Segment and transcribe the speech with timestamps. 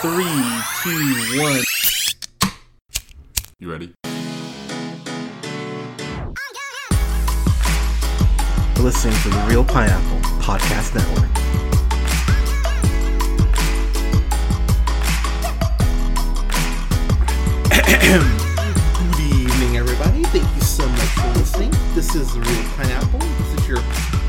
[0.00, 0.24] Three,
[0.82, 1.62] two, one.
[3.58, 3.92] You ready?
[8.78, 11.28] Listening to the Reel Pineapple Podcast Network.
[18.96, 20.24] Good evening, everybody.
[20.24, 21.72] Thank you so much for listening.
[21.94, 23.18] This is the Reel Pineapple.
[23.18, 23.80] This is your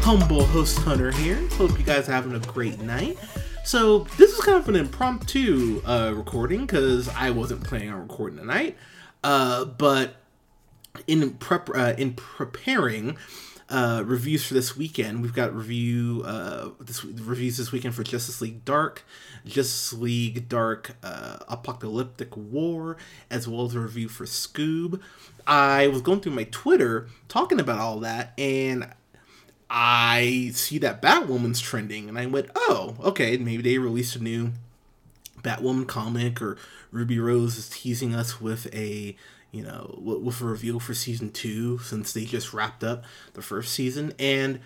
[0.01, 1.47] humble host Hunter here.
[1.51, 3.17] Hope you guys are having a great night.
[3.63, 8.39] So this is kind of an impromptu uh, recording because I wasn't planning on recording
[8.39, 8.75] tonight.
[9.23, 10.15] Uh, but
[11.07, 13.17] in prep uh, in preparing
[13.69, 18.41] uh, reviews for this weekend, we've got review uh, this reviews this weekend for Justice
[18.41, 19.05] League Dark,
[19.45, 22.97] Justice League Dark uh, Apokolips War,
[23.29, 24.99] as well as a review for Scoob.
[25.45, 28.87] I was going through my Twitter talking about all that, and
[29.73, 34.51] I see that Batwoman's trending, and I went, "Oh, okay, maybe they released a new
[35.41, 36.57] Batwoman comic, or
[36.91, 39.15] Ruby Rose is teasing us with a."
[39.53, 43.73] You know, with a reveal for season two, since they just wrapped up the first
[43.73, 44.61] season, and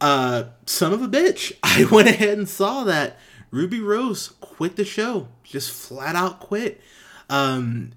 [0.00, 3.18] uh, son of a bitch, I went ahead and saw that
[3.52, 6.80] Ruby Rose quit the show, just flat out quit.
[7.30, 7.92] Um,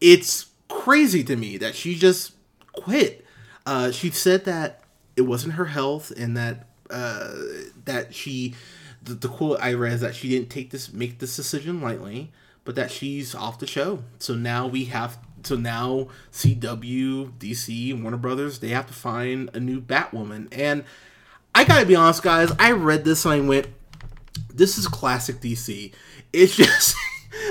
[0.00, 2.32] it's crazy to me that she just
[2.72, 3.24] quit.
[3.66, 4.79] Uh, she said that
[5.20, 7.34] it wasn't her health and that uh,
[7.84, 8.54] that she
[9.02, 12.32] the, the quote I read is that she didn't take this make this decision lightly,
[12.64, 14.02] but that she's off the show.
[14.18, 19.60] So now we have so now CW, DC, Warner Brothers, they have to find a
[19.60, 20.48] new Batwoman.
[20.52, 20.84] And
[21.54, 23.66] I gotta be honest, guys, I read this and I went,
[24.48, 25.92] this is classic DC.
[26.32, 26.96] It's just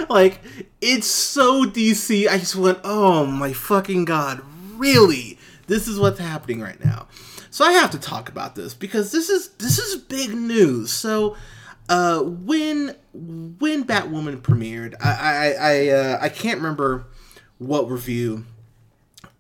[0.10, 0.42] like
[0.82, 2.28] it's so DC.
[2.28, 4.42] I just went, oh my fucking god,
[4.76, 5.38] really?
[5.68, 7.08] This is what's happening right now.
[7.52, 10.92] So I have to talk about this because this is this is big news.
[10.92, 11.36] So
[11.88, 17.08] uh, when when Batwoman premiered, I I I, uh, I can't remember
[17.58, 18.46] what review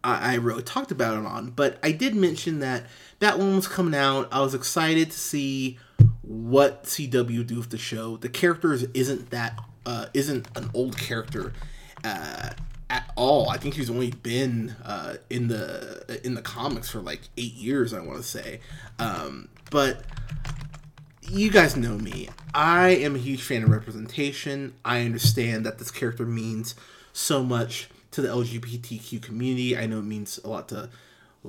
[0.03, 2.85] I, I wrote talked about it on, but I did mention that
[3.19, 4.27] Batwoman was coming out.
[4.31, 5.77] I was excited to see
[6.21, 8.17] what CW do with the show.
[8.17, 11.53] The character isn't that uh, isn't an old character
[12.03, 12.51] uh,
[13.19, 13.49] all.
[13.49, 17.93] I think he's only been uh, in the in the comics for like eight years.
[17.93, 18.61] I want to say,
[18.97, 20.03] um, but
[21.21, 22.29] you guys know me.
[22.55, 24.73] I am a huge fan of representation.
[24.83, 26.73] I understand that this character means
[27.13, 29.77] so much to the LGBTQ community.
[29.77, 30.89] I know it means a lot to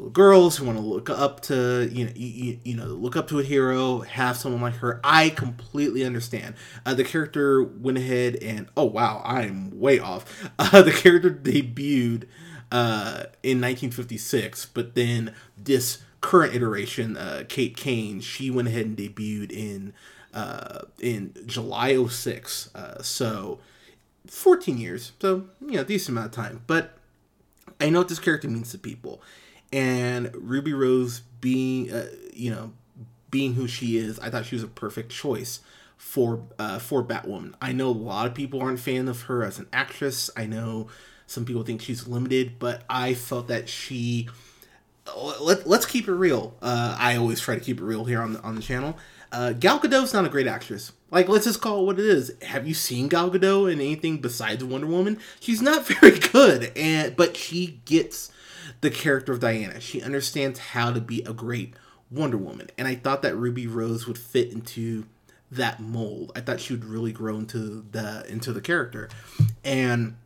[0.01, 3.29] little girls who want to look up to you know you, you, know look up
[3.29, 6.55] to a hero have someone like her i completely understand.
[6.87, 10.49] Uh, the character went ahead and oh wow i'm way off.
[10.59, 12.25] Uh, the character debuted
[12.71, 18.97] uh, in 1956 but then this current iteration uh, kate kane she went ahead and
[18.97, 19.93] debuted in
[20.35, 23.59] uh, in july 06 uh, so
[24.27, 26.63] 14 years so you know decent amount of time.
[26.67, 26.97] But
[27.81, 29.23] i know what this character means to people
[29.73, 32.73] and Ruby Rose being uh, you know
[33.31, 35.61] being who she is, I thought she was a perfect choice
[35.97, 37.55] for uh, for Batwoman.
[37.61, 40.31] I know a lot of people aren't fan of her as an actress.
[40.37, 40.89] I know
[41.27, 44.29] some people think she's limited, but I felt that she
[45.17, 46.55] let, let's keep it real.
[46.61, 48.97] Uh, I always try to keep it real here on the, on the channel.
[49.33, 50.93] Uh, Gal Gadot's not a great actress.
[51.11, 52.33] Like, let's just call it what it is.
[52.43, 55.19] Have you seen Gal Gadot in anything besides Wonder Woman?
[55.39, 58.33] She's not very good, and but she gets
[58.81, 59.81] the character of Diana.
[59.81, 61.75] She understands how to be a great
[62.11, 62.69] Wonder Woman.
[62.77, 65.07] And I thought that Ruby Rose would fit into
[65.51, 66.33] that mold.
[66.35, 69.09] I thought she would really grow into the into the character.
[69.65, 70.17] And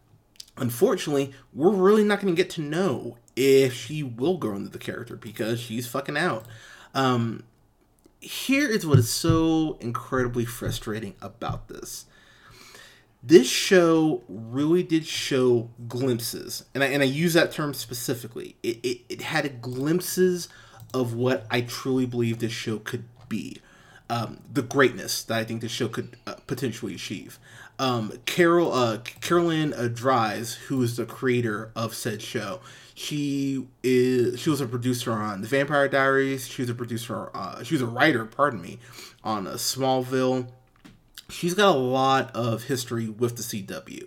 [0.56, 4.78] unfortunately, we're really not going to get to know if she will grow into the
[4.78, 6.46] character because she's fucking out.
[6.94, 7.44] Um
[8.20, 12.06] here is what is so incredibly frustrating about this
[13.26, 18.56] this show really did show glimpses, and I, and I use that term specifically.
[18.62, 20.48] It, it, it had glimpses
[20.92, 23.60] of what I truly believe this show could be.
[24.10, 27.38] Um, the greatness that I think this show could uh, potentially achieve.
[27.78, 32.60] Um, Carol uh, Carolyn uh, Dries, who is the creator of said show,
[32.94, 36.46] she is she was a producer on The Vampire Diaries.
[36.46, 37.30] She was a producer.
[37.34, 38.78] Uh, she was a writer, pardon me,
[39.24, 40.48] on uh, Smallville
[41.28, 44.06] she's got a lot of history with the CW.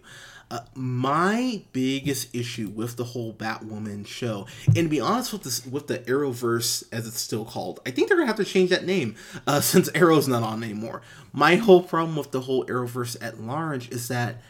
[0.50, 5.66] Uh, my biggest issue with the whole Batwoman show, and to be honest with this,
[5.66, 8.86] with the Arrowverse as it's still called, I think they're gonna have to change that
[8.86, 9.16] name
[9.46, 11.02] uh, since Arrow's not on anymore.
[11.34, 14.42] My whole problem with the whole Arrowverse at large is that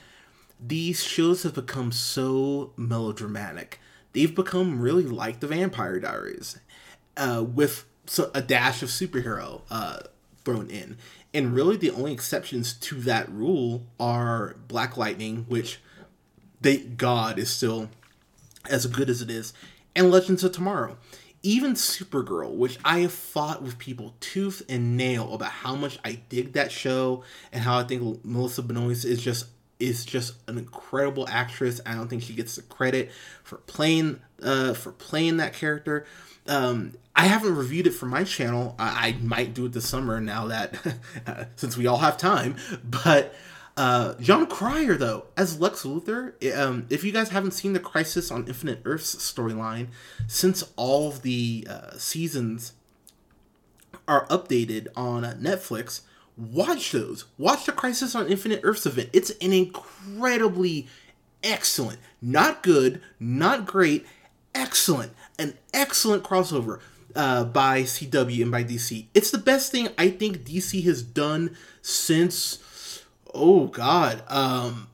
[0.59, 3.79] these shows have become so melodramatic.
[4.13, 6.59] They've become really like the Vampire Diaries,
[7.15, 9.99] uh, with so, a dash of superhero uh,
[10.45, 10.97] thrown in.
[11.33, 15.79] And really, the only exceptions to that rule are Black Lightning, which,
[16.61, 17.89] thank God, is still
[18.69, 19.53] as good as it is,
[19.95, 20.97] and Legends of Tomorrow.
[21.43, 26.19] Even Supergirl, which I have fought with people tooth and nail about how much I
[26.29, 29.45] dig that show and how I think Melissa Benoist is just
[29.79, 31.79] is just an incredible actress.
[31.85, 33.11] I don't think she gets the credit
[33.43, 36.05] for playing uh, for playing that character.
[36.47, 38.75] Um, I haven't reviewed it for my channel.
[38.77, 40.75] I, I might do it this summer now that
[41.55, 42.55] since we all have time.
[42.83, 43.33] But
[43.77, 48.31] uh, Jon Cryer, though, as Lex Luthor, um, if you guys haven't seen the Crisis
[48.31, 49.87] on Infinite Earths storyline,
[50.27, 52.73] since all of the uh, seasons
[54.07, 56.01] are updated on uh, Netflix,
[56.35, 57.25] watch those.
[57.37, 59.09] Watch the Crisis on Infinite Earths event.
[59.13, 60.87] It's an incredibly
[61.43, 64.05] excellent, not good, not great,
[64.55, 66.79] excellent, an excellent crossover
[67.15, 69.07] uh, by CW and by DC.
[69.13, 73.03] It's the best thing I think DC has done since,
[73.33, 74.87] oh God, um,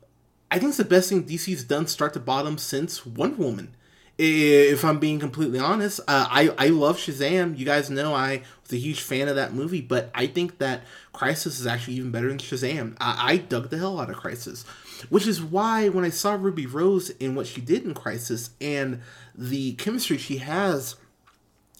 [0.54, 3.76] I think it's the best thing DC's done start to bottom since Wonder Woman.
[4.20, 7.58] If I'm being completely honest, uh, I I love Shazam.
[7.58, 10.84] You guys know I was a huge fan of that movie, but I think that
[11.12, 12.96] Crisis is actually even better than Shazam.
[13.02, 14.64] I, I dug the hell out of Crisis,
[15.10, 19.02] which is why when I saw Ruby Rose in what she did in Crisis and
[19.36, 20.96] the chemistry she has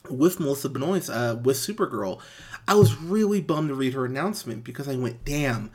[0.10, 2.20] with Melissa Benoist, uh, with Supergirl,
[2.68, 5.72] I was really bummed to read her announcement because I went, damn,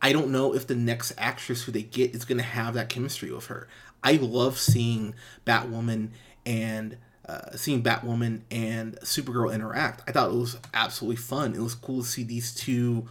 [0.00, 2.88] I don't know if the next actress who they get is going to have that
[2.88, 3.68] chemistry with her.
[4.02, 6.10] I love seeing Batwoman
[6.46, 6.96] and
[7.28, 10.02] uh, seeing Batwoman and Supergirl interact.
[10.08, 11.54] I thought it was absolutely fun.
[11.54, 13.08] It was cool to see these two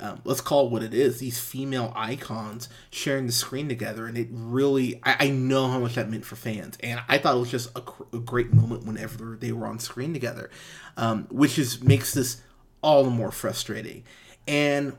[0.00, 4.18] um, let's call it what it is these female icons sharing the screen together and
[4.18, 7.40] it really I, I know how much that meant for fans and i thought it
[7.40, 10.50] was just a, a great moment whenever they were on screen together
[10.96, 12.42] um, which is makes this
[12.82, 14.04] all the more frustrating
[14.46, 14.96] and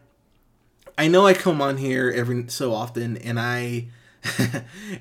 [0.98, 3.88] i know i come on here every so often and i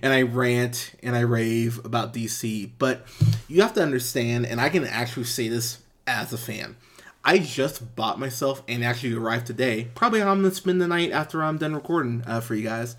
[0.03, 3.07] and I rant and I rave about DC, but
[3.49, 6.77] you have to understand, and I can actually say this as a fan.
[7.27, 9.89] I just bought myself and actually arrived today.
[9.97, 12.95] Probably I'm gonna spend the night after I'm done recording uh, for you guys.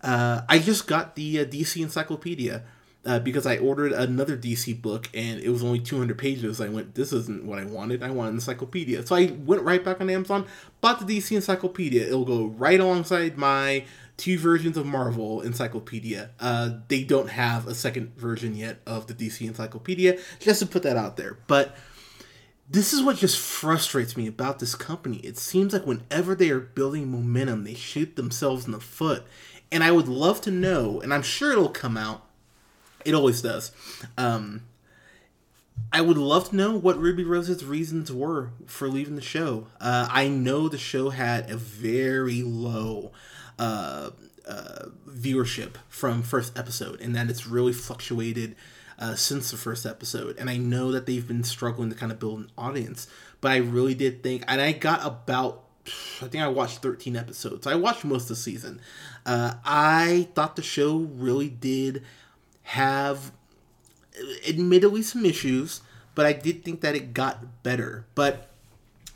[0.00, 2.62] Uh, I just got the uh, DC Encyclopedia
[3.04, 6.60] uh, because I ordered another DC book and it was only 200 pages.
[6.60, 8.04] I went, this isn't what I wanted.
[8.04, 9.04] I want an encyclopedia.
[9.04, 10.46] So I went right back on Amazon,
[10.80, 12.06] bought the DC Encyclopedia.
[12.06, 13.86] It'll go right alongside my
[14.16, 16.30] two versions of Marvel Encyclopedia.
[16.38, 20.84] Uh, they don't have a second version yet of the DC Encyclopedia, just to put
[20.84, 21.38] that out there.
[21.48, 21.76] But
[22.68, 25.18] this is what just frustrates me about this company.
[25.18, 29.24] It seems like whenever they are building momentum, they shoot themselves in the foot.
[29.70, 32.24] And I would love to know, and I'm sure it'll come out.
[33.04, 33.72] It always does.
[34.16, 34.62] Um,
[35.92, 39.66] I would love to know what Ruby Rose's reasons were for leaving the show.
[39.80, 43.12] Uh, I know the show had a very low
[43.58, 44.10] uh,
[44.48, 48.56] uh, viewership from first episode, and that it's really fluctuated
[48.98, 50.36] uh, since the first episode.
[50.38, 53.06] And I know that they've been struggling to kind of build an audience,
[53.40, 55.64] but I really did think, and I got about
[56.22, 57.66] I think I watched 13 episodes.
[57.66, 58.80] I watched most of the season.
[59.26, 62.02] Uh, I thought the show really did
[62.62, 63.32] have,
[64.48, 65.82] admittedly, some issues,
[66.14, 68.06] but I did think that it got better.
[68.14, 68.48] But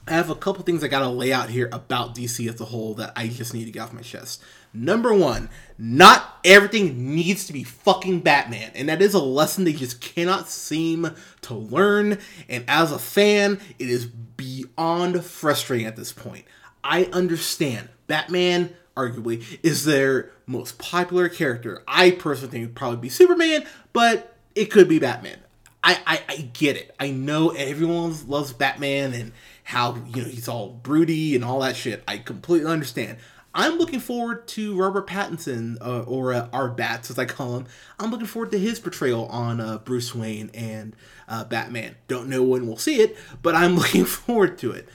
[0.06, 2.94] I have a couple things I gotta lay out here about DC as a whole
[2.94, 4.42] that I just need to get off my chest.
[4.78, 8.70] Number one, not everything needs to be fucking Batman.
[8.74, 12.18] And that is a lesson they just cannot seem to learn.
[12.48, 16.44] And as a fan, it is beyond frustrating at this point.
[16.84, 21.82] I understand Batman, arguably, is their most popular character.
[21.88, 25.38] I personally think it would probably be Superman, but it could be Batman.
[25.82, 26.94] I, I, I get it.
[26.98, 29.32] I know everyone loves Batman and
[29.64, 32.02] how you know he's all broody and all that shit.
[32.08, 33.18] I completely understand.
[33.54, 37.66] I'm looking forward to Robert Pattinson, uh, or uh, our Bats as I call him.
[37.98, 40.94] I'm looking forward to his portrayal on uh, Bruce Wayne and
[41.26, 41.96] uh, Batman.
[42.08, 44.88] Don't know when we'll see it, but I'm looking forward to it.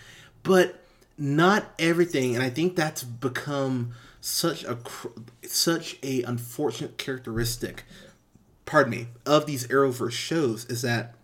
[0.44, 0.84] But
[1.18, 4.78] not everything, and I think that's become such a
[5.44, 7.84] such a unfortunate characteristic.
[8.66, 11.16] Pardon me, of these Arrowverse shows is that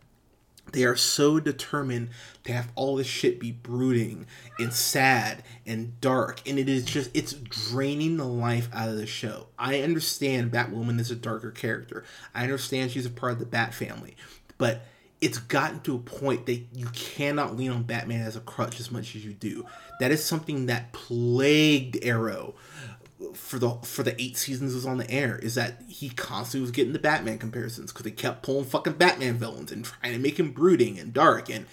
[0.71, 2.09] they are so determined
[2.43, 4.25] to have all this shit be brooding
[4.57, 9.07] and sad and dark and it is just it's draining the life out of the
[9.07, 9.47] show.
[9.57, 12.03] I understand batwoman is a darker character.
[12.33, 14.15] I understand she's a part of the bat family
[14.57, 14.85] but
[15.21, 18.89] it's gotten to a point that you cannot lean on batman as a crutch as
[18.89, 19.65] much as you do.
[19.99, 22.55] That is something that plagued arrow
[23.33, 26.71] for the for the eight seasons was on the air is that he constantly was
[26.71, 30.39] getting the Batman comparisons because they kept pulling fucking Batman villains and trying to make
[30.39, 31.49] him brooding and dark.
[31.49, 31.65] And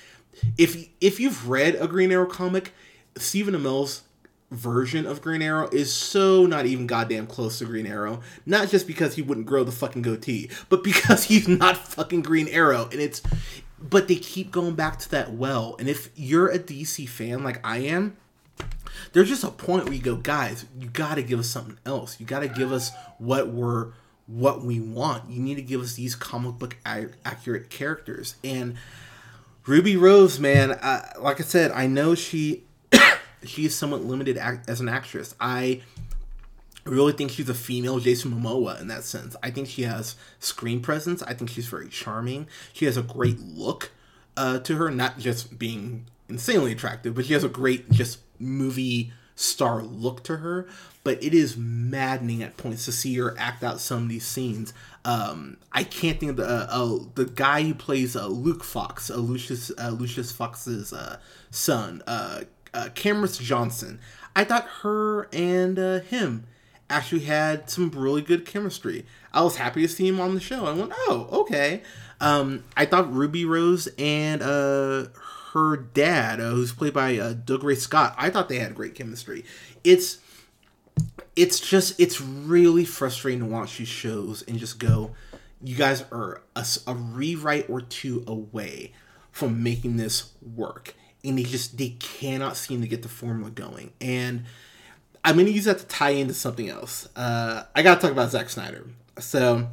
[0.59, 2.73] if if you've read a Green Arrow comic,
[3.17, 4.03] Stephen Amell's
[4.51, 8.21] version of Green Arrow is so not even goddamn close to Green Arrow.
[8.45, 12.49] Not just because he wouldn't grow the fucking goatee, but because he's not fucking Green
[12.49, 12.89] Arrow.
[12.91, 13.23] And it's
[13.79, 15.77] but they keep going back to that well.
[15.79, 18.17] And if you're a DC fan like I am,
[19.13, 22.19] there's just a point where you go, guys, you got to give us something else.
[22.21, 23.93] You got to give us what we're
[24.27, 25.31] what we want.
[25.31, 28.35] You need to give us these comic book accurate characters.
[28.43, 28.77] And
[29.67, 30.71] Ruby Rose, man,
[31.19, 32.65] like I said, I know she
[33.45, 35.35] she is somewhat limited as an actress.
[35.41, 35.83] I
[36.85, 39.37] really think she's a female Jason Momoa in that sense.
[39.43, 41.23] I think she has screen presence.
[41.23, 42.47] I think she's very charming.
[42.73, 43.91] She has a great look
[44.37, 49.13] uh, to her, not just being insanely attractive, but she has a great just movie
[49.35, 50.67] star look to her.
[51.05, 54.75] But it is maddening at points to see her act out some of these scenes.
[55.05, 59.09] Um, I can't think of the uh, uh, the guy who plays uh, Luke Fox,
[59.09, 61.19] uh, Lucius uh, Lucius Fox's uh,
[61.51, 62.41] son, uh,
[62.75, 64.01] Camrus Johnson.
[64.35, 66.45] I thought her and him
[66.91, 69.07] actually had some really good chemistry.
[69.33, 70.67] I was happy to see him on the show.
[70.67, 71.83] I went, oh, okay.
[72.21, 75.07] Um, I thought Ruby Rose and uh,
[75.57, 79.45] her dad, uh, who's played by uh, Dougray Scott, I thought they had great chemistry.
[79.85, 80.19] It's
[81.35, 85.15] it's just it's really frustrating to watch these shows and just go,
[85.63, 88.93] you guys are a, a rewrite or two away
[89.31, 90.95] from making this work,
[91.25, 94.45] and they just they cannot seem to get the formula going and
[95.25, 97.09] I'm going to use that to tie into something else.
[97.17, 98.87] Uh, I got to talk about Zack Snyder.
[99.19, 99.67] So,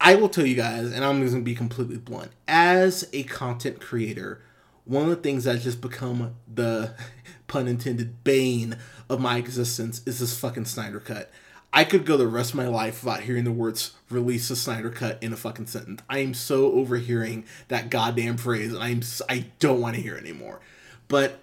[0.00, 2.32] I will tell you guys, and I'm to be completely blunt.
[2.48, 4.42] As a content creator,
[4.84, 6.94] one of the things that's just become the
[7.46, 8.76] pun intended bane
[9.08, 11.30] of my existence is this fucking Snyder cut.
[11.72, 14.90] I could go the rest of my life without hearing the words release the Snyder
[14.90, 16.02] cut in a fucking sentence.
[16.08, 20.22] I am so overhearing that goddamn phrase and I'm I don't want to hear it
[20.22, 20.60] anymore.
[21.08, 21.40] But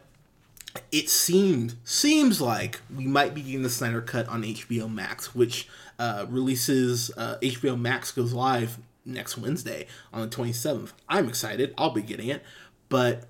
[0.92, 5.68] it seemed seems like we might be getting the Snyder Cut on HBO Max, which
[6.00, 10.92] uh, releases uh, HBO Max goes live next Wednesday on the 27th.
[11.10, 11.74] I'm excited.
[11.78, 12.42] I'll be getting it.
[12.88, 13.26] But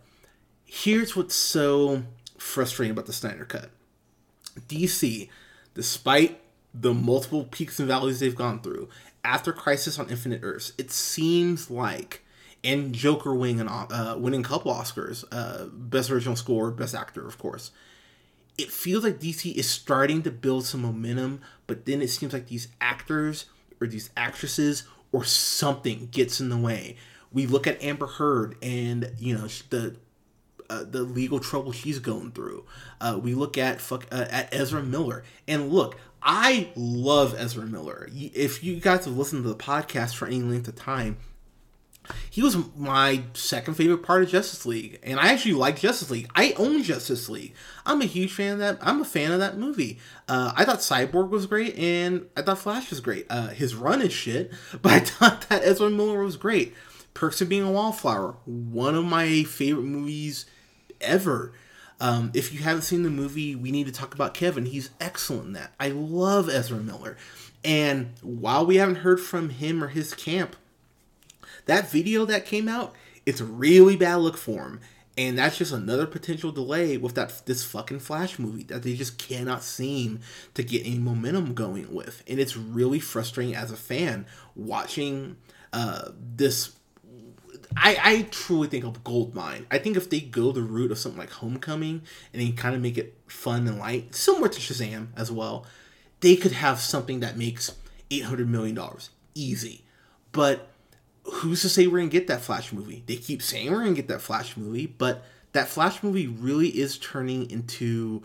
[0.72, 2.02] here's what's so
[2.38, 3.70] frustrating about the Snyder Cut.
[4.70, 5.28] DC,
[5.74, 6.40] despite
[6.74, 8.88] the multiple peaks and valleys they've gone through,
[9.22, 12.24] after Crisis on Infinite Earths, it seems like
[12.64, 17.38] and Joker winning uh, winning a couple Oscars, uh, best original score, best actor, of
[17.38, 17.72] course.
[18.58, 22.48] It feels like DC is starting to build some momentum, but then it seems like
[22.48, 23.46] these actors
[23.82, 26.96] or these actresses or something gets in the way.
[27.34, 29.98] We look at Amber Heard and you know the
[30.72, 32.66] uh, the legal trouble she's going through.
[33.02, 38.08] Uh, we look at fuck uh, at Ezra Miller, and look, I love Ezra Miller.
[38.14, 41.18] If you guys have listened to the podcast for any length of time,
[42.30, 46.30] he was my second favorite part of Justice League, and I actually like Justice League.
[46.36, 47.54] I own Justice League.
[47.86, 48.78] I'm a huge fan of that.
[48.82, 50.00] I'm a fan of that movie.
[50.28, 53.26] Uh, I thought Cyborg was great, and I thought Flash was great.
[53.30, 54.52] Uh, his run is shit,
[54.82, 56.74] but I thought that Ezra Miller was great.
[57.14, 60.46] Perks of Being a Wallflower, one of my favorite movies
[61.02, 61.54] ever.
[62.00, 64.66] Um, if you haven't seen the movie, we need to talk about Kevin.
[64.66, 65.74] He's excellent in that.
[65.80, 67.18] I love Ezra Miller.
[67.64, 70.56] And while we haven't heard from him or his camp,
[71.66, 74.80] that video that came out, it's a really bad look for him.
[75.18, 79.18] And that's just another potential delay with that this fucking Flash movie that they just
[79.18, 80.22] cannot seem
[80.54, 82.24] to get any momentum going with.
[82.28, 85.36] And it's really frustrating as a fan watching
[85.74, 86.76] uh, this
[87.76, 89.66] I, I truly think of gold mine.
[89.72, 92.02] I think if they go the route of something like Homecoming
[92.34, 95.66] and they kind of make it fun and light, similar to Shazam as well,
[96.20, 97.74] they could have something that makes
[98.10, 99.84] eight hundred million dollars easy.
[100.32, 100.68] But
[101.24, 103.04] who's to say we're gonna get that Flash movie?
[103.06, 105.24] They keep saying we're gonna get that Flash movie, but
[105.54, 108.24] that Flash movie really is turning into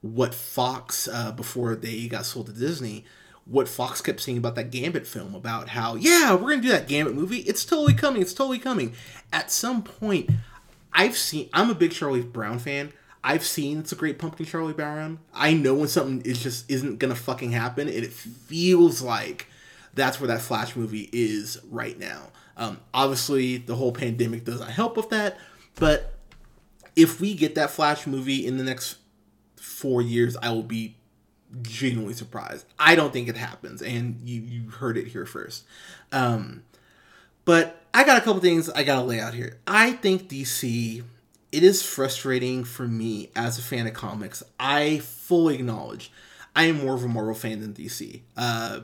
[0.00, 3.04] what Fox uh, before they got sold to Disney.
[3.48, 6.88] What Fox kept saying about that Gambit film about how yeah we're gonna do that
[6.88, 7.38] Gambit movie.
[7.38, 8.20] It's totally coming.
[8.22, 8.94] It's totally coming.
[9.32, 10.30] At some point,
[10.92, 11.48] I've seen.
[11.52, 12.92] I'm a big Charlie Brown fan.
[13.24, 15.18] I've seen It's a Great Pumpkin Charlie Brown.
[15.34, 19.46] I know when something is just isn't gonna fucking happen, and it feels like
[19.94, 22.28] that's where that Flash movie is right now.
[22.56, 25.38] Um, obviously, the whole pandemic doesn't help with that,
[25.76, 26.14] but
[26.96, 28.96] if we get that Flash movie in the next
[29.56, 30.96] four years, I will be
[31.62, 32.66] genuinely surprised.
[32.78, 35.64] I don't think it happens, and you you heard it here first.
[36.12, 36.64] Um,
[37.44, 39.58] but I got a couple things I gotta lay out here.
[39.66, 41.02] I think DC.
[41.50, 44.42] It is frustrating for me as a fan of comics.
[44.60, 46.12] I fully acknowledge
[46.54, 48.20] I am more of a Marvel fan than DC.
[48.36, 48.80] Uh,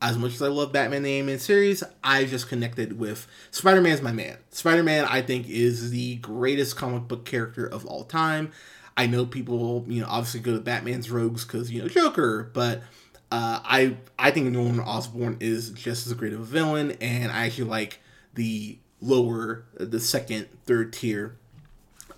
[0.00, 3.92] as much as I love Batman the animated series, I just connected with Spider Man
[3.92, 4.36] is my man.
[4.50, 8.52] Spider Man, I think, is the greatest comic book character of all time.
[8.98, 12.82] I know people, you know, obviously go to Batman's rogues because you know Joker, but
[13.30, 17.46] uh, I I think Norman Osborn is just as great of a villain, and I
[17.46, 18.00] actually like
[18.34, 21.36] the lower, the second, third tier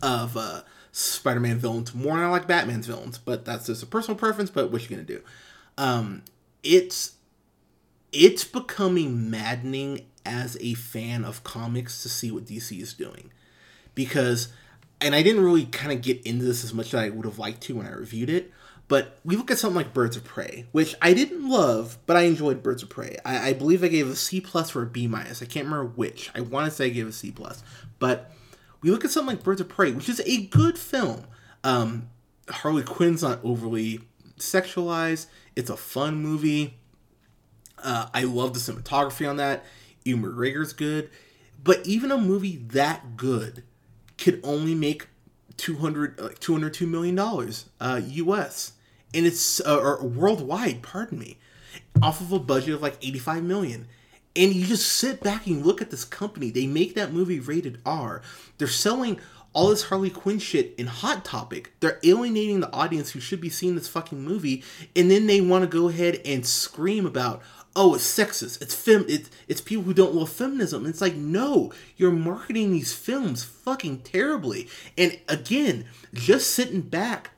[0.03, 3.19] of uh, Spider-Man villains more than I like Batman's villains.
[3.19, 4.49] But that's just a personal preference.
[4.49, 5.21] But what you gonna do?
[5.77, 6.23] Um,
[6.63, 7.17] it's
[8.11, 13.31] it's becoming maddening as a fan of comics to see what DC is doing
[13.95, 14.49] because
[15.01, 17.39] and I didn't really kind of get into this as much as I would have
[17.39, 18.53] liked to when I reviewed it.
[18.89, 22.23] But we look at something like Birds of Prey, which I didn't love, but I
[22.23, 23.17] enjoyed Birds of Prey.
[23.25, 25.43] I, I believe I gave a C plus or a B minus.
[25.43, 26.29] I can't remember which.
[26.35, 27.63] I want to say I gave a C plus,
[28.01, 28.33] but
[28.83, 31.25] we look at something like Birds of Prey, which is a good film.
[31.63, 32.09] Um,
[32.49, 34.01] Harley Quinn's not overly
[34.39, 35.27] sexualized.
[35.55, 36.79] It's a fun movie.
[37.79, 39.65] Uh, I love the cinematography on that.
[40.05, 41.11] Ewan McGregor's good,
[41.63, 43.63] but even a movie that good
[44.21, 45.09] could only make
[45.57, 48.73] 200 like 202 million dollars uh US
[49.13, 51.37] and it's uh, or worldwide pardon me
[52.03, 53.89] off of a budget of like 85 million.
[54.37, 56.51] And you just sit back and look at this company.
[56.51, 58.23] They make that movie rated R.
[58.59, 59.19] They're selling
[59.53, 61.73] all this Harley Quinn shit in Hot Topic.
[61.81, 64.63] They're alienating the audience who should be seeing this fucking movie,
[64.95, 67.43] and then they want to go ahead and scream about,
[67.77, 70.87] oh, it's sexist, it's fem, it's it's people who don't love feminism.
[70.87, 74.69] It's like, no, you're marketing these films fucking terribly.
[74.99, 77.31] And again, just sitting back,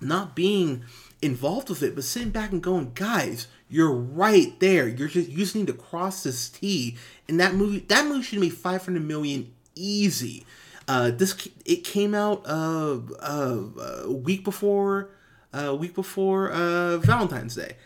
[0.00, 0.84] not being
[1.22, 4.86] involved with it, but sitting back and going, guys, you're right there.
[4.86, 6.96] You're just you just need to cross this T.
[7.28, 10.46] And that movie, that movie should be 500 million easy.
[10.88, 15.10] Uh, this it came out uh, uh, a week before
[15.52, 17.76] a week before uh, Valentine's Day.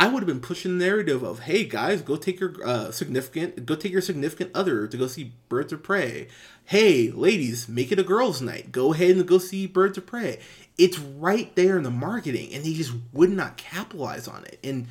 [0.00, 3.66] I would have been pushing the narrative of, "Hey guys, go take your uh, significant,
[3.66, 6.28] go take your significant other to go see Birds of Prey.
[6.64, 8.72] Hey ladies, make it a girls' night.
[8.72, 10.40] Go ahead and go see Birds of Prey.
[10.78, 14.58] It's right there in the marketing, and they just would not capitalize on it.
[14.64, 14.86] And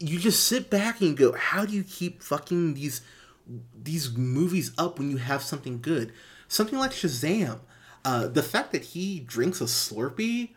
[0.00, 3.00] you just sit back and go, "How do you keep fucking these
[3.80, 6.12] these movies up when you have something good?"
[6.48, 7.60] Something like Shazam.
[8.04, 10.50] Uh, the fact that he drinks a Slurpee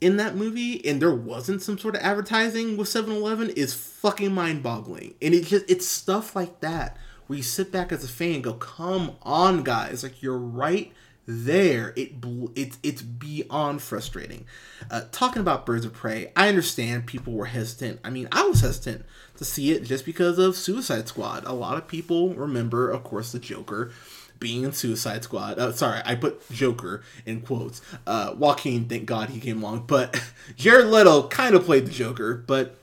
[0.00, 5.14] in that movie and there wasn't some sort of advertising with 7-Eleven is fucking mind-boggling.
[5.20, 8.54] And it just it's stuff like that where you sit back as a fan go,
[8.54, 10.02] "Come on, guys!
[10.02, 10.92] Like you're right
[11.26, 12.14] there." It
[12.56, 14.46] it's it's beyond frustrating.
[14.90, 18.00] Uh, talking about Birds of Prey, I understand people were hesitant.
[18.02, 19.04] I mean, I was hesitant
[19.36, 21.44] to see it just because of Suicide Squad.
[21.44, 23.92] A lot of people remember, of course, the Joker
[24.40, 25.58] being in Suicide Squad.
[25.58, 27.80] Uh, sorry, I put Joker in quotes.
[28.06, 30.20] Uh, Joaquin, thank God he came along, but
[30.56, 32.34] Jared Leto kind of played the Joker.
[32.34, 32.76] But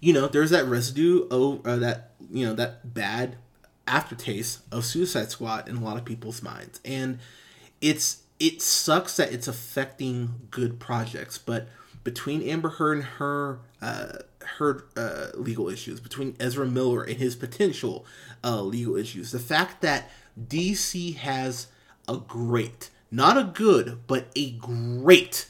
[0.00, 3.36] you know, there's that residue of uh, that you know that bad
[3.86, 7.18] aftertaste of Suicide Squad in a lot of people's minds, and
[7.80, 11.68] it's it sucks that it's affecting good projects, but
[12.04, 14.12] between Amber Heard and her uh,
[14.58, 18.04] her uh, legal issues, between Ezra Miller and his potential
[18.42, 21.68] uh, legal issues, the fact that DC has
[22.08, 25.46] a great, not a good, but a great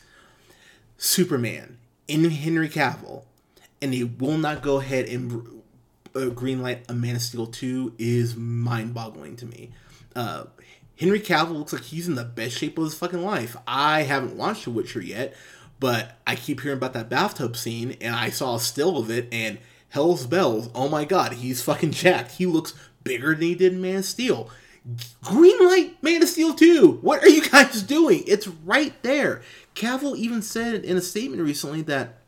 [0.97, 3.25] Superman in Henry Cavill,
[3.81, 5.62] and they will not go ahead and
[6.14, 9.71] uh, greenlight a Man of Steel 2 is mind boggling to me.
[10.14, 10.45] Uh,
[10.99, 13.57] Henry Cavill looks like he's in the best shape of his fucking life.
[13.66, 15.35] I haven't watched The Witcher yet,
[15.81, 19.29] but I keep hearing about that bathtub scene, and I saw a still of it,
[19.33, 22.33] and hell's bells, oh my god, he's fucking jacked.
[22.33, 24.51] He looks bigger than he did in Man of Steel.
[25.23, 26.99] Greenlight Man of Steel 2.
[27.03, 28.25] What are you guys doing?
[28.27, 29.42] It's right there.
[29.75, 32.18] Cavill even said in a statement recently that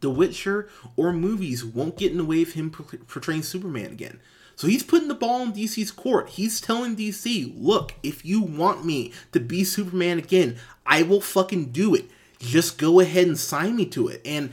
[0.00, 4.20] The Witcher or movies won't get in the way of him portraying Superman again.
[4.56, 6.28] So he's putting the ball in DC's court.
[6.28, 11.72] He's telling DC, look, if you want me to be Superman again, I will fucking
[11.72, 12.10] do it.
[12.40, 14.20] Just go ahead and sign me to it.
[14.22, 14.52] And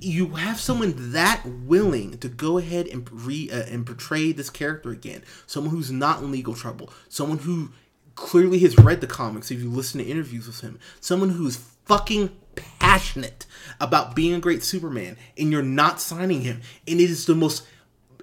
[0.00, 4.90] you have someone that willing to go ahead and re uh, and portray this character
[4.90, 7.70] again, someone who's not in legal trouble, someone who
[8.14, 12.30] clearly has read the comics if you listen to interviews with him, someone who's fucking
[12.54, 13.46] passionate
[13.80, 17.66] about being a great Superman, and you're not signing him, and it is the most.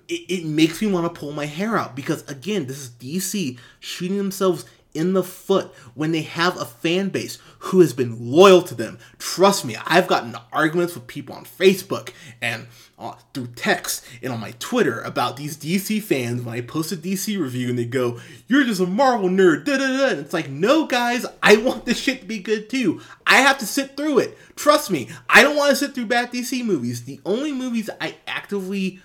[0.08, 3.58] It, it makes me want to pull my hair out because again, this is DC
[3.80, 8.62] shooting themselves in the foot when they have a fan base who has been loyal
[8.64, 9.00] to them.
[9.18, 14.40] Trust me, I've gotten arguments with people on Facebook and uh, through text and on
[14.40, 18.20] my Twitter about these DC fans when I post a DC review and they go,
[18.48, 19.66] You're just a Marvel nerd.
[19.66, 20.10] Da, da, da.
[20.10, 23.02] And it's like, No, guys, I want this shit to be good too.
[23.26, 24.38] I have to sit through it.
[24.56, 27.06] Trust me, I don't want to sit through bad DC movies.
[27.06, 29.00] The only movies I actively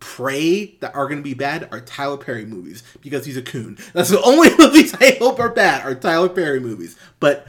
[0.00, 3.78] pray that are going to be bad are Tyler Perry movies because he's a coon.
[3.92, 6.96] That's the only movies I hope are bad are Tyler Perry movies.
[7.20, 7.46] But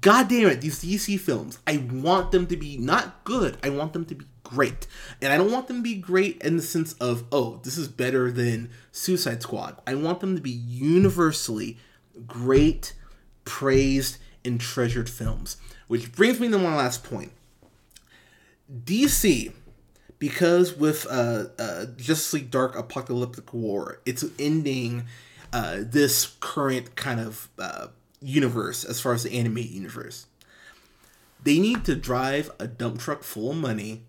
[0.00, 3.92] God damn it, these DC films, I want them to be not good, I want
[3.92, 4.86] them to be great.
[5.22, 7.88] And I don't want them to be great in the sense of, oh, this is
[7.88, 9.80] better than Suicide Squad.
[9.86, 11.78] I want them to be universally
[12.26, 12.94] great,
[13.44, 15.56] praised, and treasured films.
[15.86, 17.32] Which brings me to my last point.
[18.84, 19.52] DC,
[20.18, 25.04] because with uh, uh, Justice League Dark Apokolips War, it's ending
[25.52, 27.88] uh, this current kind of uh,
[28.20, 30.26] universe as far as the animated universe.
[31.42, 34.02] They need to drive a dump truck full of money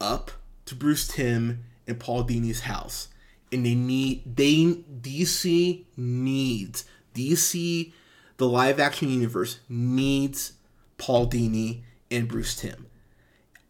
[0.00, 0.30] up
[0.66, 3.08] to Bruce Timm and Paul Dini's house.
[3.50, 6.84] And they need they DC needs
[7.14, 7.92] DC
[8.38, 10.52] the live action universe needs
[10.96, 12.86] Paul Dini and Bruce Timm.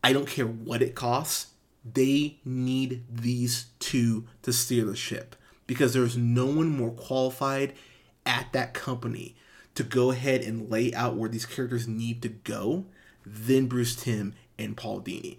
[0.04, 1.48] I don't care what it costs.
[1.94, 7.74] They need these two to steer the ship because there's no one more qualified
[8.26, 9.36] at that company
[9.74, 12.86] to go ahead and lay out where these characters need to go
[13.24, 15.36] than Bruce Timm and Paul Dini.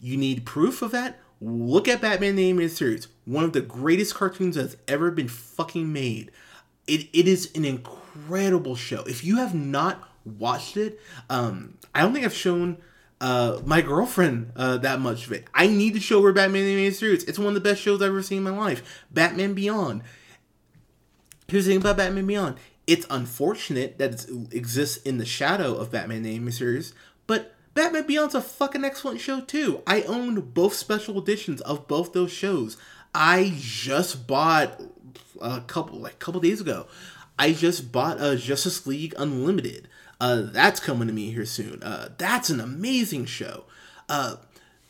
[0.00, 1.18] You need proof of that?
[1.40, 5.92] Look at Batman the Animated Series, one of the greatest cartoons that's ever been fucking
[5.92, 6.30] made.
[6.86, 9.02] It, it is an incredible show.
[9.02, 12.78] If you have not watched it, um, I don't think I've shown
[13.22, 15.46] uh, my girlfriend uh, that much of it.
[15.54, 17.22] I need to show her Batman Animated Series.
[17.24, 19.04] It's one of the best shows I've ever seen in my life.
[19.12, 20.02] Batman Beyond.
[21.46, 25.92] Here's the thing about Batman Beyond it's unfortunate that it exists in the shadow of
[25.92, 26.94] Batman Animated Series,
[27.28, 29.82] but Batman Beyond's a fucking excellent show too.
[29.86, 32.76] I owned both special editions of both those shows.
[33.14, 34.82] I just bought
[35.40, 36.88] a couple like a couple days ago.
[37.38, 39.88] I just bought a Justice League Unlimited.
[40.22, 41.82] Uh, that's coming to me here soon.
[41.82, 43.64] Uh, that's an amazing show.
[44.08, 44.36] Uh,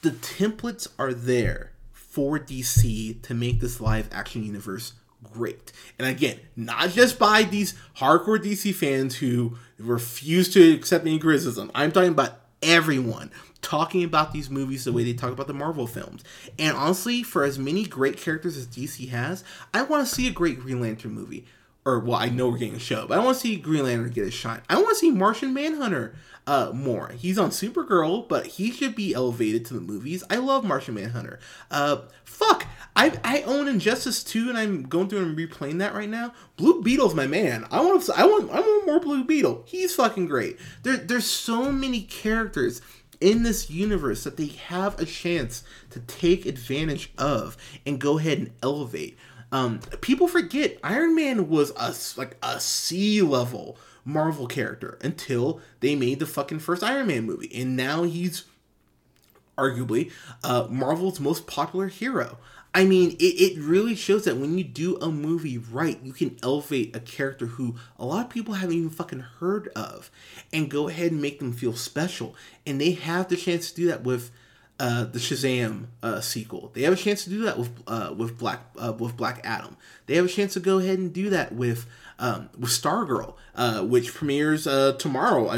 [0.03, 4.92] the templates are there for DC to make this live action universe
[5.33, 5.73] great.
[5.99, 11.71] And again, not just by these hardcore DC fans who refuse to accept any criticism.
[11.75, 13.31] I'm talking about everyone
[13.62, 16.23] talking about these movies the way they talk about the Marvel films.
[16.59, 20.33] And honestly, for as many great characters as DC has, I want to see a
[20.33, 21.47] great Green Lantern movie.
[21.85, 24.11] Or, well, I know we're getting a show, but I want to see Green Lantern
[24.11, 24.62] get a shine.
[24.71, 26.14] I want to see Martian Manhunter
[26.47, 27.11] uh, more.
[27.16, 30.23] He's on Supergirl, but he should be elevated to the movies.
[30.31, 31.40] I love Martian Manhunter.
[31.71, 36.09] Uh, fuck, I I own Injustice 2 and I'm going through and replaying that right
[36.09, 36.33] now.
[36.57, 37.66] Blue Beetle's my man.
[37.71, 39.64] I want I want I want more Blue Beetle.
[39.66, 40.59] He's fucking great.
[40.83, 42.81] There there's so many characters
[43.21, 48.38] in this universe that they have a chance to take advantage of and go ahead
[48.38, 49.16] and elevate.
[49.52, 55.94] Um, people forget Iron Man was a like a sea level Marvel character until they
[55.94, 58.44] made the fucking first Iron Man movie, and now he's
[59.58, 60.10] arguably
[60.42, 62.38] uh, Marvel's most popular hero.
[62.74, 66.38] I mean, it, it really shows that when you do a movie right, you can
[66.42, 70.10] elevate a character who a lot of people haven't even fucking heard of
[70.54, 72.34] and go ahead and make them feel special.
[72.66, 74.30] And they have the chance to do that with
[74.83, 76.73] uh, the Shazam uh, sequel.
[76.75, 79.77] They have a chance to do that with uh, with Black uh, with Black Adam.
[80.07, 81.87] They have a chance to go ahead and do that with
[82.18, 85.49] um, with Stargirl, uh, which premieres uh, tomorrow,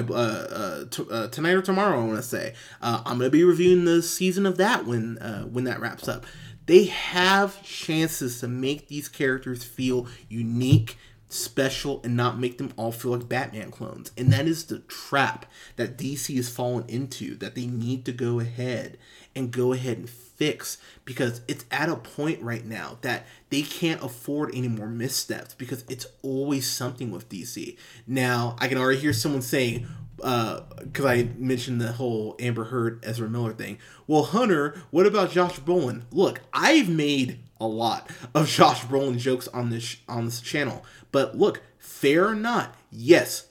[0.91, 2.03] tonight or tomorrow.
[2.03, 5.17] I want to say I'm going to be reviewing the season of that when
[5.51, 6.27] when that wraps up.
[6.67, 10.99] They have chances to make these characters feel unique,
[11.35, 14.13] special, and not make them all feel like Batman clones.
[14.17, 17.35] And that is the trap that DC has fallen into.
[17.37, 18.99] That they need to go ahead
[19.37, 24.03] and go ahead and fix because it's at a point right now that they can't
[24.03, 27.77] afford any more missteps because it's always something with DC.
[28.07, 33.05] Now, I can already hear someone saying, because uh, I mentioned the whole Amber Heard
[33.05, 33.79] Ezra Miller thing.
[34.07, 36.03] Well, Hunter, what about Josh Brolin?
[36.11, 41.37] Look, I've made a lot of Josh Brolin jokes on this on this channel, but
[41.37, 43.47] look, fair or not, yes,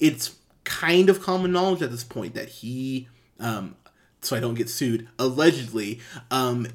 [0.00, 3.08] it's kind of common knowledge at this point that he
[3.40, 3.76] um,
[4.24, 6.00] so I don't get sued, allegedly
[6.30, 6.66] um,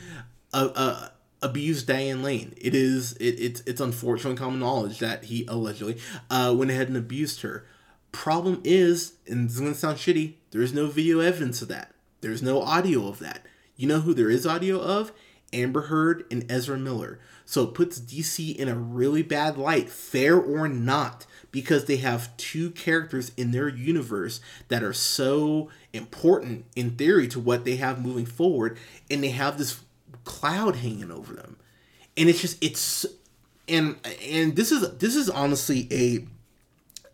[0.52, 1.08] uh, uh,
[1.42, 2.54] abused Diane Lane.
[2.56, 5.98] It is it, it's it's unfortunate common knowledge that he allegedly
[6.30, 7.66] uh, went ahead and abused her.
[8.12, 11.92] Problem is, and this is gonna sound shitty, there is no video evidence of that.
[12.20, 13.44] There's no audio of that.
[13.76, 15.12] You know who there is audio of?
[15.54, 17.18] Amber Heard and Ezra Miller.
[17.46, 22.36] So it puts DC in a really bad light, fair or not, because they have
[22.36, 28.04] two characters in their universe that are so important in theory to what they have
[28.04, 28.78] moving forward,
[29.10, 29.80] and they have this
[30.24, 31.56] cloud hanging over them.
[32.16, 33.06] And it's just it's
[33.68, 36.26] and and this is this is honestly a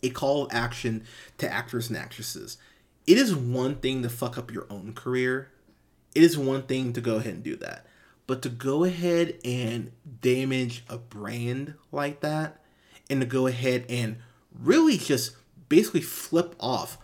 [0.02, 1.04] a call of action
[1.38, 2.56] to actors and actresses.
[3.06, 5.50] It is one thing to fuck up your own career.
[6.14, 7.86] It is one thing to go ahead and do that.
[8.30, 9.90] But to go ahead and
[10.20, 12.62] damage a brand like that
[13.10, 14.18] and to go ahead and
[14.56, 15.34] really just
[15.68, 16.96] basically flip off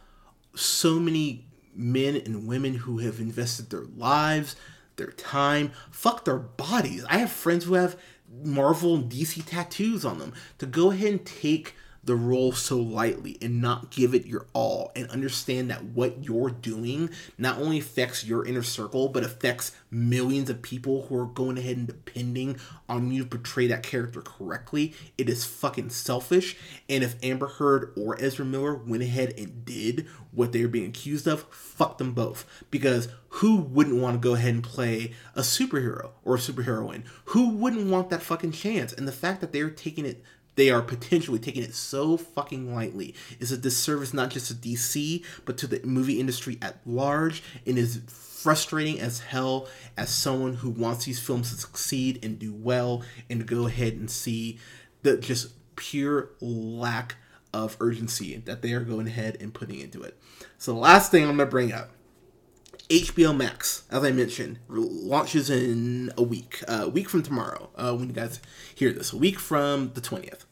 [0.54, 4.54] so many men and women who have invested their lives,
[4.94, 7.04] their time, fuck their bodies.
[7.10, 7.98] I have friends who have
[8.44, 11.74] Marvel and DC tattoos on them to go ahead and take
[12.06, 16.50] the role so lightly and not give it your all and understand that what you're
[16.50, 21.58] doing not only affects your inner circle but affects millions of people who are going
[21.58, 22.56] ahead and depending
[22.88, 24.94] on you to portray that character correctly.
[25.18, 26.56] It is fucking selfish.
[26.88, 31.26] And if amber heard or ezra miller went ahead and did what they're being accused
[31.26, 32.44] of fuck them both.
[32.70, 37.02] Because who wouldn't want to go ahead and play a superhero or a superheroine?
[37.26, 38.92] Who wouldn't want that fucking chance?
[38.92, 40.22] And the fact that they're taking it
[40.56, 45.24] they are potentially taking it so fucking lightly is a disservice not just to DC
[45.44, 50.70] but to the movie industry at large and is frustrating as hell as someone who
[50.70, 54.58] wants these films to succeed and do well and go ahead and see
[55.02, 57.16] the just pure lack
[57.52, 60.16] of urgency that they are going ahead and putting into it.
[60.58, 61.90] So the last thing I'm to bring up
[62.88, 68.08] HBO Max, as I mentioned, launches in a week, a week from tomorrow, uh, when
[68.08, 68.40] you guys
[68.76, 70.44] hear this, a week from the 20th.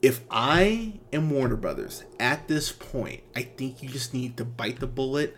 [0.00, 4.80] If I am Warner Brothers at this point, I think you just need to bite
[4.80, 5.36] the bullet.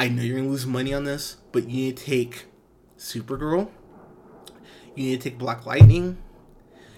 [0.00, 2.46] I know you're going to lose money on this, but you need to take
[2.98, 3.68] Supergirl,
[4.96, 6.18] you need to take Black Lightning,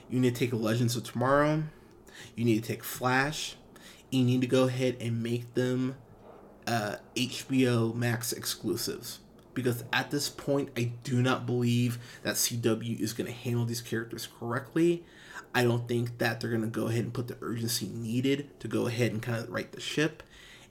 [0.09, 1.65] you need to take Legends of Tomorrow,
[2.35, 3.57] you need to take Flash,
[4.09, 5.97] you need to go ahead and make them
[6.71, 9.19] uh, HBO Max exclusives
[9.55, 13.81] because at this point, I do not believe that CW is going to handle these
[13.81, 15.05] characters correctly.
[15.53, 18.69] I don't think that they're going to go ahead and put the urgency needed to
[18.69, 20.23] go ahead and kind of right the ship.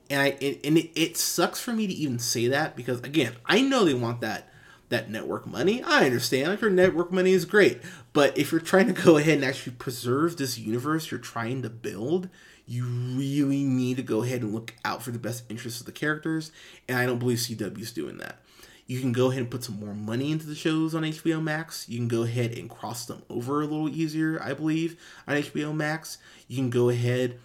[0.10, 0.28] And I
[0.64, 3.94] and it, it sucks for me to even say that because again, I know they
[3.94, 4.50] want that
[4.88, 5.84] that network money.
[5.84, 6.48] I understand.
[6.48, 7.82] Like your network money is great,
[8.14, 11.70] but if you're trying to go ahead and actually preserve this universe you're trying to
[11.70, 12.30] build,
[12.70, 15.92] you really need to go ahead and look out for the best interests of the
[15.92, 16.52] characters,
[16.88, 18.38] and I don't believe CW's doing that.
[18.86, 21.90] You can go ahead and put some more money into the shows on HBO Max.
[21.90, 25.76] You can go ahead and cross them over a little easier, I believe, on HBO
[25.76, 26.20] Max.
[26.48, 27.40] You can go ahead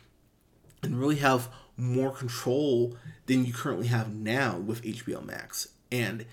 [0.83, 5.69] and really have more control than you currently have now with HBO Max.
[5.91, 6.27] And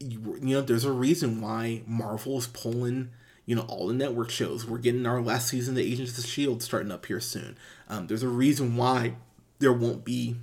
[0.00, 3.10] you, you know, there's a reason why Marvel is pulling
[3.46, 4.66] you know all the network shows.
[4.66, 7.56] We're getting our last season of Agents of Shield starting up here soon.
[7.88, 9.14] Um, there's a reason why
[9.58, 10.36] there won't be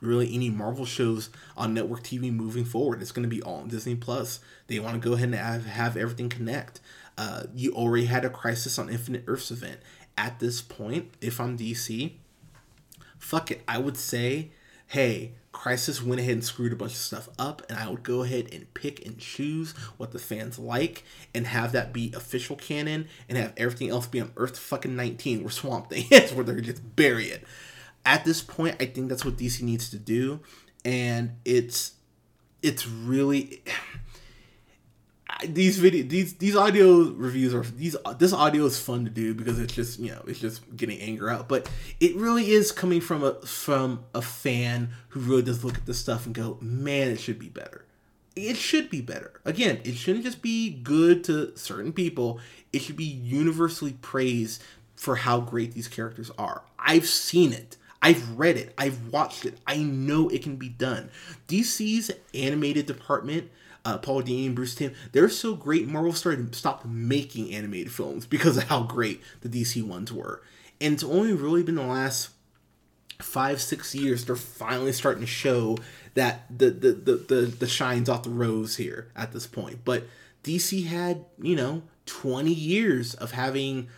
[0.00, 3.02] really any Marvel shows on network TV moving forward.
[3.02, 4.40] It's going to be all on Disney Plus.
[4.66, 6.80] They want to go ahead and have, have everything connect.
[7.18, 9.80] Uh, you already had a Crisis on Infinite Earths event.
[10.16, 12.12] At this point, if I'm DC,
[13.18, 13.62] fuck it.
[13.68, 14.50] I would say,
[14.88, 18.22] hey, Crisis went ahead and screwed a bunch of stuff up, and I would go
[18.22, 23.08] ahead and pick and choose what the fans like and have that be official canon
[23.28, 26.60] and have everything else be on Earth fucking 19 where Swamp Thing is, where they're
[26.60, 27.44] just bury it.
[28.06, 30.40] At this point, I think that's what DC needs to do,
[30.84, 31.94] and it's
[32.62, 33.62] it's really
[35.46, 39.58] these video these these audio reviews are these this audio is fun to do because
[39.58, 43.22] it's just you know it's just getting anger out but it really is coming from
[43.22, 47.20] a from a fan who really does look at this stuff and go man it
[47.20, 47.84] should be better
[48.36, 52.40] it should be better again it shouldn't just be good to certain people
[52.72, 54.62] it should be universally praised
[54.96, 58.72] for how great these characters are i've seen it I've read it.
[58.78, 59.58] I've watched it.
[59.66, 61.10] I know it can be done.
[61.48, 63.50] DC's animated department
[63.84, 65.88] uh, Paul and Bruce Timm, they're so great.
[65.88, 70.42] Marvel started stopped making animated films because of how great the DC ones were,
[70.80, 72.30] and it's only really been the last
[73.22, 75.76] five six years they're finally starting to show
[76.14, 79.80] that the the the the, the shines off the rose here at this point.
[79.84, 80.04] But
[80.44, 83.88] DC had you know 20 years of having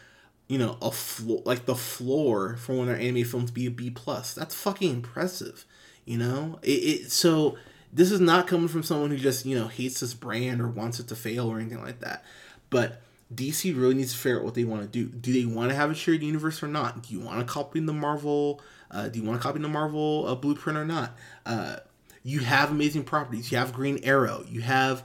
[0.49, 3.91] you know a floor like the floor for of their animated films be a B
[3.91, 4.35] plus.
[4.35, 5.65] That's fucking impressive.
[6.05, 7.57] You know it, it so
[7.93, 10.99] this is not coming from someone who just you know hates this brand or wants
[10.99, 12.25] it to fail or anything like that
[12.71, 13.01] but
[13.35, 15.77] dc really needs to figure out what they want to do do they want to
[15.77, 19.19] have a shared universe or not do you want to copy the marvel uh, do
[19.19, 21.77] you want to copy the marvel uh, blueprint or not uh,
[22.23, 25.03] you have amazing properties you have green arrow you have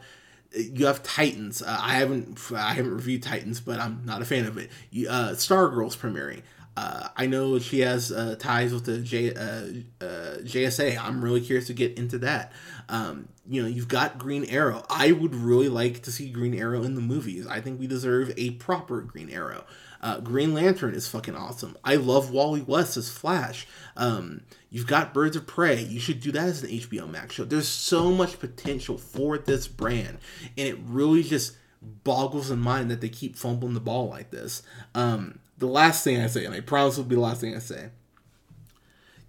[0.54, 1.62] you have Titans.
[1.62, 4.70] Uh, I haven't I haven't reviewed Titans, but I'm not a fan of it.
[4.92, 6.42] You, uh, Stargirl's premiering.
[6.78, 9.40] Uh, I know she has uh, ties with the J, uh,
[10.00, 10.96] uh JSA.
[10.96, 12.52] I'm really curious to get into that.
[12.88, 14.86] Um, you know, you've got Green Arrow.
[14.88, 17.48] I would really like to see Green Arrow in the movies.
[17.48, 19.66] I think we deserve a proper Green Arrow.
[20.04, 21.76] Uh, Green Lantern is fucking awesome.
[21.84, 23.68] I love Wally West as Flash.
[23.96, 25.82] Um, you've got Birds of Prey.
[25.82, 27.44] You should do that as an HBO Max show.
[27.44, 30.20] There's so much potential for this brand,
[30.56, 34.62] and it really just boggles the mind that they keep fumbling the ball like this.
[34.94, 37.60] Um, the last thing I say, and I promise will be the last thing I
[37.60, 37.90] say,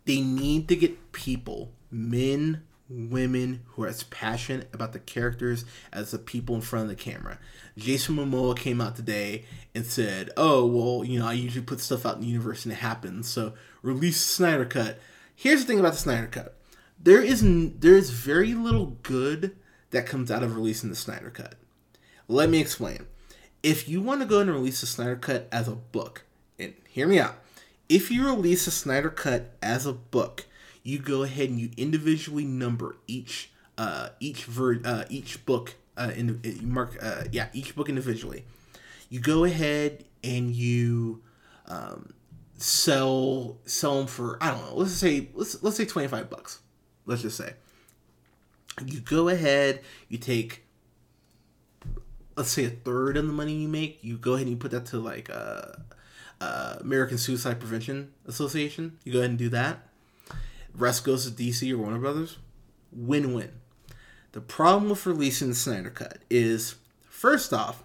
[0.05, 6.11] they need to get people, men, women who are as passionate about the characters as
[6.11, 7.39] the people in front of the camera.
[7.77, 12.07] Jason Momoa came out today and said, "Oh, well, you know, I usually put stuff
[12.07, 13.29] out in the universe and it happens.
[13.29, 14.99] So release Snyder Cut."
[15.35, 16.59] Here's the thing about the Snyder Cut:
[16.99, 17.43] there is
[17.79, 19.57] there is very little good
[19.91, 21.57] that comes out of releasing the Snyder Cut.
[22.27, 23.07] Let me explain.
[23.63, 26.25] If you want to go and release the Snyder Cut as a book,
[26.59, 27.37] and hear me out,
[27.89, 30.47] if you release a Snyder Cut as a book,
[30.83, 36.13] you go ahead and you individually number each uh, each ver- uh, each book uh,
[36.17, 38.45] in you mark uh, yeah each book individually.
[39.09, 41.23] You go ahead and you
[41.67, 42.13] um,
[42.57, 44.77] sell sell them for I don't know.
[44.77, 46.61] Let's say let's let's say twenty five bucks.
[47.07, 47.55] Let's just say
[48.85, 49.83] you go ahead.
[50.09, 50.65] You take
[52.39, 53.99] let's say a third of the money you make.
[54.03, 55.73] You go ahead and you put that to like uh,
[56.41, 58.99] uh, American Suicide Prevention Association.
[59.05, 59.89] You go ahead and do that
[60.79, 62.39] rest goes to DC or Warner Brothers.
[62.93, 63.53] Win win.
[64.33, 67.83] The problem with releasing the Snyder Cut is, first off,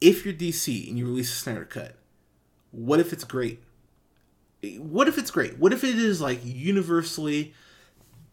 [0.00, 1.96] if you're DC and you release a Snyder Cut,
[2.70, 3.62] what if it's great?
[4.78, 5.58] What if it's great?
[5.58, 7.54] What if it is like universally,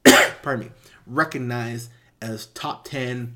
[0.42, 0.72] pardon me,
[1.06, 1.90] recognized
[2.22, 3.36] as top 10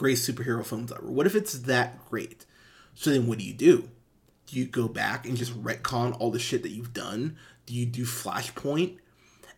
[0.00, 1.10] great superhero films ever?
[1.10, 2.46] What if it's that great?
[2.94, 3.90] So then what do you do?
[4.46, 7.36] Do you go back and just retcon all the shit that you've done?
[7.66, 8.96] Do you do Flashpoint?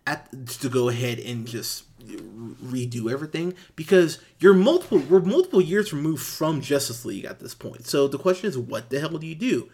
[0.04, 6.24] at to go ahead and just redo everything because you're multiple we're multiple years removed
[6.24, 7.86] from Justice League at this point.
[7.86, 9.68] So the question is what the hell do you do?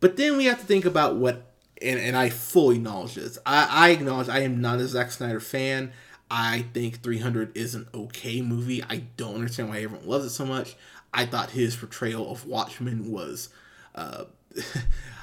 [0.00, 3.38] But then we have to think about what and, and I fully acknowledge this.
[3.46, 5.92] I, I acknowledge I am not a Zack Snyder fan.
[6.30, 8.82] I think 300 is an okay movie.
[8.82, 10.76] I don't understand why everyone loves it so much.
[11.12, 13.48] I thought his portrayal of Watchmen was
[13.94, 14.24] uh,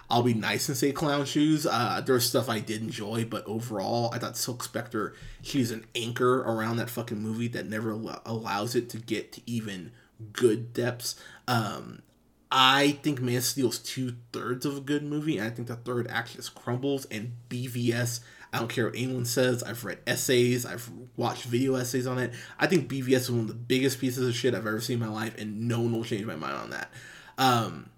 [0.10, 1.66] I'll be nice and say clown shoes.
[1.66, 6.42] Uh, there's stuff I did enjoy, but overall, I thought Silk Spectre, she's an anchor
[6.42, 9.92] around that fucking movie that never al- allows it to get to even
[10.32, 11.16] good depths.
[11.48, 12.04] Um,
[12.50, 16.08] I think Man is two thirds of a good movie, and I think the third
[16.10, 17.06] act just crumbles.
[17.06, 18.22] And BVS,
[18.58, 19.62] I don't care what anyone says.
[19.62, 22.34] I've read essays, I've watched video essays on it.
[22.60, 25.08] I think BVS is one of the biggest pieces of shit I've ever seen in
[25.08, 26.92] my life, and no one will change my mind on that.
[27.38, 27.92] Um,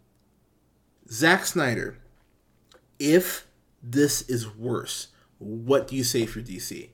[1.10, 1.98] Zack Snyder,
[3.00, 3.48] if
[3.82, 6.90] this is worse, what do you say for DC?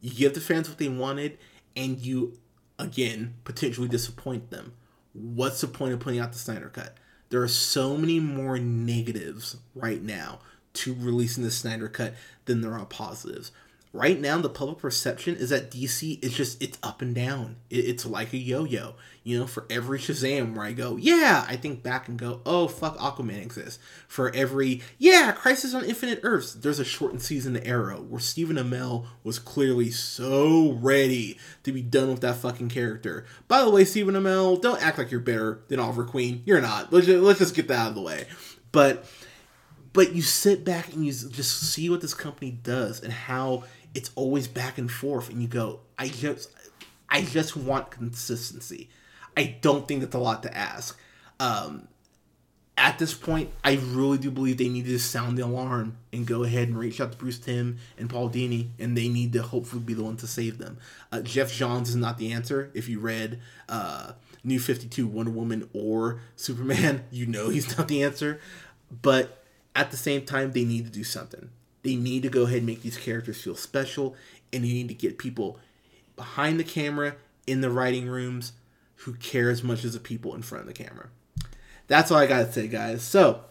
[0.00, 1.38] You give the fans what they wanted,
[1.76, 2.36] and you,
[2.80, 4.72] again, potentially disappoint them.
[5.12, 6.96] What's the point of putting out the Snyder Cut?
[7.28, 10.40] There are so many more negatives right now
[10.74, 13.52] to releasing the Snyder Cut than there are positives
[13.92, 17.56] right now the public perception is that DC is just it's up and down.
[17.70, 18.94] It, it's like a yo-yo.
[19.24, 22.66] You know, for every Shazam where I go, yeah, I think back and go, oh
[22.66, 23.78] fuck, Aquaman exists.
[24.08, 28.56] For every yeah, Crisis on Infinite Earths, there's a shortened season of Arrow where Stephen
[28.56, 33.24] Amell was clearly so ready to be done with that fucking character.
[33.46, 36.42] By the way, Stephen Amell, don't act like you're better than Oliver Queen.
[36.44, 36.92] You're not.
[36.92, 38.26] Let's just, let's just get that out of the way.
[38.72, 39.04] But
[39.92, 44.10] but you sit back and you just see what this company does and how it's
[44.14, 46.48] always back and forth and you go i just
[47.10, 48.88] i just want consistency.
[49.36, 50.98] I don't think that's a lot to ask.
[51.40, 51.88] Um,
[52.78, 56.42] at this point i really do believe they need to sound the alarm and go
[56.42, 59.82] ahead and reach out to Bruce Timm and paul dini and they need to hopefully
[59.82, 60.78] be the one to save them.
[61.12, 62.70] Uh, geoff johns is not the answer.
[62.72, 68.02] If you read uh, new 52 wonder woman or superman you know he's not the
[68.02, 68.40] answer.
[69.02, 69.41] But
[69.74, 71.50] at the same time they need to do something
[71.82, 74.14] they need to go ahead and make these characters feel special,
[74.52, 75.58] and they need to get people
[76.16, 78.52] behind the camera in the writing rooms
[78.96, 81.08] who care as much as the people in front of the camera.
[81.88, 83.02] That's all I gotta say, guys.
[83.02, 83.42] So,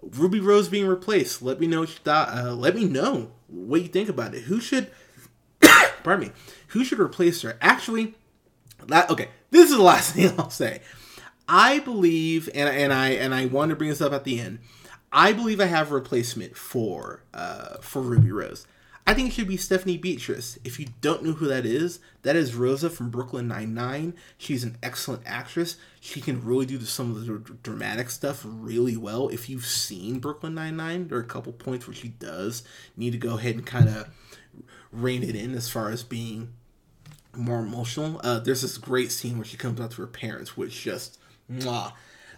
[0.00, 1.42] Ruby Rose being replaced.
[1.42, 2.30] Let me know what you thought.
[2.30, 4.44] Uh, let me know what you think about it.
[4.44, 4.90] Who should,
[6.02, 6.32] pardon me,
[6.68, 7.58] who should replace her?
[7.60, 8.14] Actually,
[8.86, 9.28] that okay.
[9.50, 10.80] This is the last thing I'll say.
[11.46, 14.60] I believe, and and I and I want to bring this up at the end.
[15.12, 18.66] I believe I have a replacement for uh, for Ruby Rose.
[19.06, 20.58] I think it should be Stephanie Beatriz.
[20.62, 24.14] If you don't know who that is, that is Rosa from Brooklyn Nine Nine.
[24.38, 25.76] She's an excellent actress.
[26.00, 29.28] She can really do some of the dramatic stuff really well.
[29.28, 32.62] If you've seen Brooklyn Nine Nine, there are a couple points where she does
[32.96, 34.08] need to go ahead and kind of
[34.92, 36.52] rein it in as far as being
[37.34, 38.20] more emotional.
[38.22, 41.18] Uh, there's this great scene where she comes out to her parents, which just,
[41.50, 41.92] mwah.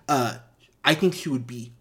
[0.08, 0.38] Uh,
[0.84, 1.72] I think she would be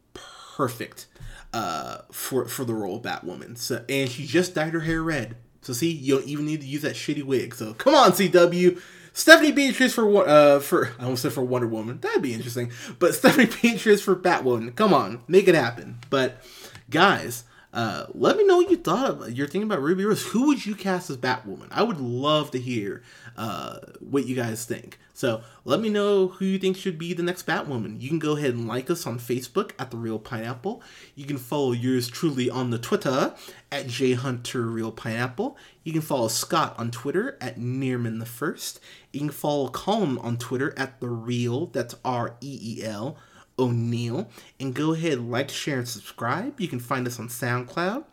[0.61, 1.07] perfect
[1.53, 3.57] uh, for for the role of Batwoman.
[3.57, 5.37] So and she just dyed her hair red.
[5.63, 7.55] So see, you don't even need to use that shitty wig.
[7.55, 8.79] So come on, CW.
[9.11, 11.99] Stephanie Beatriz for uh for I almost said for Wonder Woman.
[11.99, 12.71] That'd be interesting.
[12.99, 14.75] But Stephanie Beatriz for Batwoman.
[14.75, 15.97] Come on, make it happen.
[16.11, 16.43] But
[16.91, 17.43] guys,
[17.73, 19.31] Uh, let me know what you thought of.
[19.31, 20.25] You're thinking about Ruby Rose.
[20.27, 21.67] Who would you cast as Batwoman?
[21.71, 23.01] I would love to hear
[23.37, 24.99] uh, what you guys think.
[25.13, 28.01] So let me know who you think should be the next Batwoman.
[28.01, 30.81] You can go ahead and like us on Facebook at the Reel Pineapple.
[31.15, 33.33] You can follow yours truly on the Twitter
[33.71, 35.55] at jhunterreelpineapple.
[35.83, 38.79] You can follow Scott on Twitter at Nearman the First.
[39.13, 41.67] You can follow Colin on Twitter at the Reel.
[41.67, 43.17] That's R E E L
[43.57, 44.29] O'Neill.
[44.59, 46.59] And go ahead, like, share, and subscribe.
[46.59, 48.05] You can find us on SoundCloud,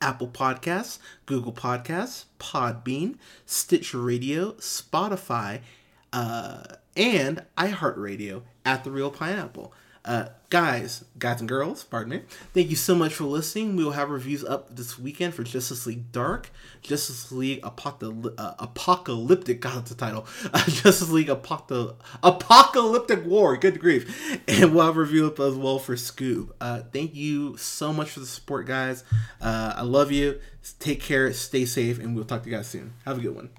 [0.00, 5.60] Apple Podcasts, Google Podcasts, Podbean, Stitcher Radio, Spotify,
[6.12, 6.62] uh,
[6.96, 9.72] and iHeartRadio at The Reel Pineapple.
[10.04, 12.22] Uh, guys, guys and girls, pardon me.
[12.54, 13.76] Thank you so much for listening.
[13.76, 18.54] We will have reviews up this weekend for Justice League Dark, Justice League Apocalyptic, uh,
[18.58, 23.56] Apocalyptic, God, the title, uh, Justice League Apocalyptic, Apokolips War.
[23.58, 26.50] Good grief, and we'll have review up as well for Scoob.
[26.60, 29.04] Uh, thank you so much for the support, guys.
[29.40, 30.40] Uh, I love you.
[30.78, 32.94] Take care, stay safe, and we'll talk to you guys soon.
[33.04, 33.50] Have a good one.